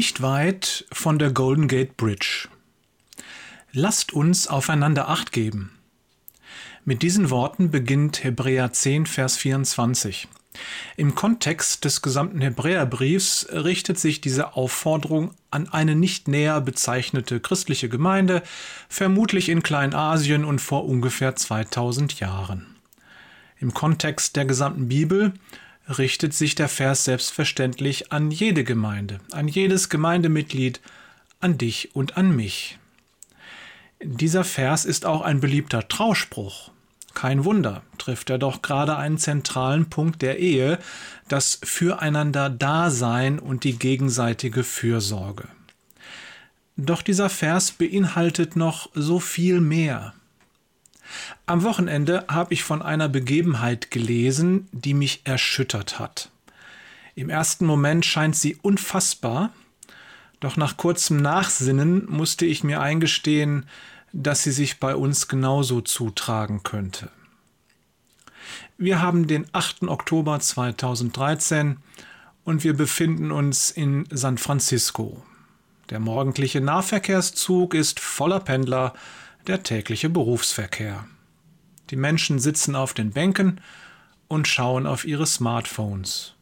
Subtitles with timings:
[0.00, 2.48] nicht weit von der Golden Gate Bridge.
[3.72, 5.72] Lasst uns aufeinander acht geben.
[6.86, 10.26] Mit diesen Worten beginnt Hebräer 10, Vers 24.
[10.96, 17.90] Im Kontext des gesamten Hebräerbriefs richtet sich diese Aufforderung an eine nicht näher bezeichnete christliche
[17.90, 18.42] Gemeinde,
[18.88, 22.74] vermutlich in Kleinasien und vor ungefähr 2000 Jahren.
[23.58, 25.34] Im Kontext der gesamten Bibel
[25.88, 30.80] richtet sich der Vers selbstverständlich an jede Gemeinde, an jedes Gemeindemitglied,
[31.40, 32.78] an dich und an mich.
[34.02, 36.70] Dieser Vers ist auch ein beliebter Trauspruch.
[37.12, 40.78] Kein Wunder, trifft er doch gerade einen zentralen Punkt der Ehe,
[41.28, 45.48] das Füreinander-Dasein und die gegenseitige Fürsorge.
[46.76, 50.14] Doch dieser Vers beinhaltet noch so viel mehr.
[51.46, 56.30] Am Wochenende habe ich von einer Begebenheit gelesen, die mich erschüttert hat.
[57.14, 59.52] Im ersten Moment scheint sie unfassbar,
[60.40, 63.66] doch nach kurzem Nachsinnen musste ich mir eingestehen,
[64.12, 67.10] dass sie sich bei uns genauso zutragen könnte.
[68.78, 69.82] Wir haben den 8.
[69.82, 71.76] Oktober 2013
[72.44, 75.22] und wir befinden uns in San Francisco.
[75.90, 78.94] Der morgendliche Nahverkehrszug ist voller Pendler,
[79.46, 81.06] der tägliche Berufsverkehr.
[81.90, 83.60] Die Menschen sitzen auf den Bänken
[84.28, 86.34] und schauen auf ihre Smartphones.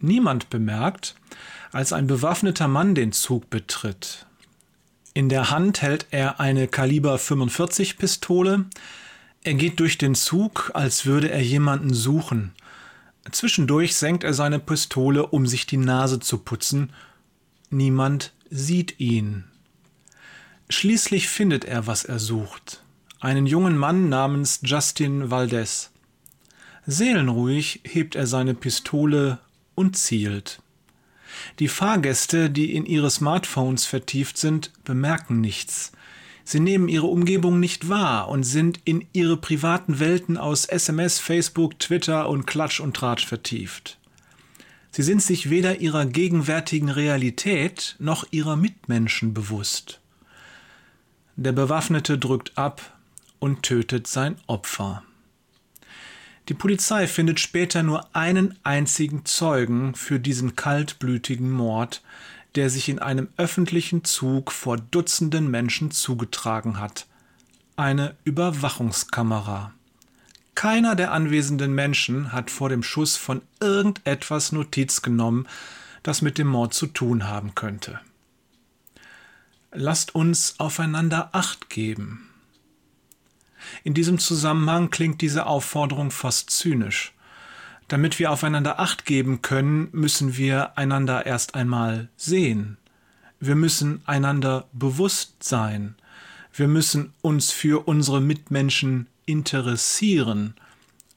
[0.00, 1.14] Niemand bemerkt,
[1.70, 4.26] als ein bewaffneter Mann den Zug betritt.
[5.14, 8.66] In der Hand hält er eine Kaliber 45 Pistole.
[9.44, 12.52] Er geht durch den Zug, als würde er jemanden suchen.
[13.30, 16.92] Zwischendurch senkt er seine Pistole, um sich die Nase zu putzen.
[17.70, 19.44] Niemand sieht ihn.
[20.72, 22.82] Schließlich findet er, was er sucht.
[23.20, 25.90] Einen jungen Mann namens Justin Valdez.
[26.86, 29.38] Seelenruhig hebt er seine Pistole
[29.74, 30.62] und zielt.
[31.58, 35.92] Die Fahrgäste, die in ihre Smartphones vertieft sind, bemerken nichts.
[36.42, 41.78] Sie nehmen ihre Umgebung nicht wahr und sind in ihre privaten Welten aus SMS, Facebook,
[41.80, 43.98] Twitter und Klatsch und Tratsch vertieft.
[44.90, 50.01] Sie sind sich weder ihrer gegenwärtigen Realität noch ihrer Mitmenschen bewusst.
[51.36, 52.98] Der Bewaffnete drückt ab
[53.38, 55.02] und tötet sein Opfer.
[56.48, 62.02] Die Polizei findet später nur einen einzigen Zeugen für diesen kaltblütigen Mord,
[62.54, 67.06] der sich in einem öffentlichen Zug vor Dutzenden Menschen zugetragen hat.
[67.76, 69.72] Eine Überwachungskamera.
[70.54, 75.48] Keiner der anwesenden Menschen hat vor dem Schuss von irgendetwas Notiz genommen,
[76.02, 78.00] das mit dem Mord zu tun haben könnte.
[79.74, 82.28] Lasst uns aufeinander acht geben.
[83.84, 87.14] In diesem Zusammenhang klingt diese Aufforderung fast zynisch.
[87.88, 92.76] Damit wir aufeinander acht geben können, müssen wir einander erst einmal sehen.
[93.40, 95.94] Wir müssen einander bewusst sein.
[96.52, 100.54] Wir müssen uns für unsere Mitmenschen interessieren,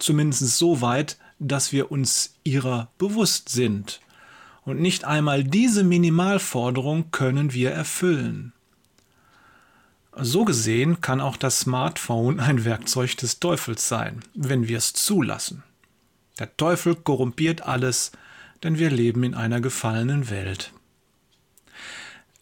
[0.00, 4.00] zumindest so weit, dass wir uns ihrer bewusst sind.
[4.70, 8.52] Und nicht einmal diese Minimalforderung können wir erfüllen.
[10.16, 15.64] So gesehen kann auch das Smartphone ein Werkzeug des Teufels sein, wenn wir es zulassen.
[16.38, 18.12] Der Teufel korrumpiert alles,
[18.62, 20.72] denn wir leben in einer gefallenen Welt.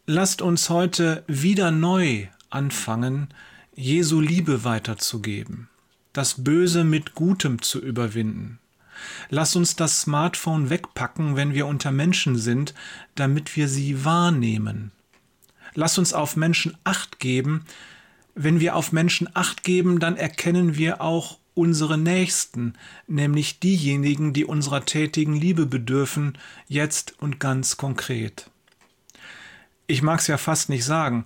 [0.05, 3.29] Lasst uns heute wieder neu anfangen,
[3.75, 5.71] Jesu Liebe weiterzugeben,
[6.13, 8.59] das Böse mit Gutem zu überwinden.
[9.29, 12.75] Lass uns das Smartphone wegpacken, wenn wir unter Menschen sind,
[13.15, 14.93] damit wir sie wahrnehmen,
[15.75, 17.65] Lass uns auf Menschen acht geben.
[18.35, 22.75] Wenn wir auf Menschen acht geben, dann erkennen wir auch unsere Nächsten,
[23.07, 26.39] nämlich diejenigen, die unserer tätigen Liebe bedürfen,
[26.69, 28.51] jetzt und ganz konkret.
[29.87, 31.25] Ich mag es ja fast nicht sagen,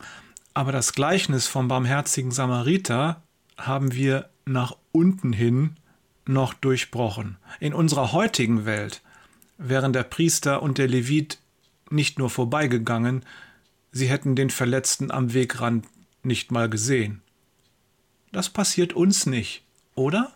[0.54, 3.22] aber das Gleichnis vom barmherzigen Samariter
[3.56, 5.76] haben wir nach unten hin
[6.26, 7.36] noch durchbrochen.
[7.60, 9.02] In unserer heutigen Welt
[9.58, 11.38] wären der Priester und der Levit
[11.90, 13.24] nicht nur vorbeigegangen,
[13.90, 15.86] sie hätten den Verletzten am Wegrand
[16.22, 17.22] nicht mal gesehen.
[18.32, 19.62] Das passiert uns nicht,
[19.94, 20.32] oder?